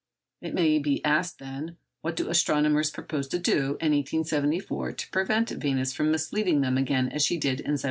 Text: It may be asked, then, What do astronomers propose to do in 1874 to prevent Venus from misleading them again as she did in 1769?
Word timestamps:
It 0.41 0.55
may 0.55 0.79
be 0.79 1.05
asked, 1.05 1.37
then, 1.37 1.77
What 2.01 2.15
do 2.15 2.27
astronomers 2.31 2.89
propose 2.89 3.27
to 3.27 3.37
do 3.37 3.73
in 3.79 3.91
1874 3.93 4.93
to 4.93 5.09
prevent 5.11 5.51
Venus 5.51 5.93
from 5.93 6.09
misleading 6.09 6.61
them 6.61 6.75
again 6.75 7.09
as 7.09 7.23
she 7.23 7.35
did 7.37 7.59
in 7.59 7.77
1769? 7.77 7.79